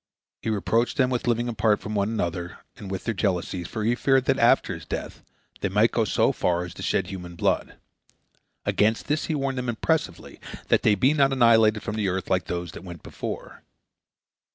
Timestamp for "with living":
1.11-1.47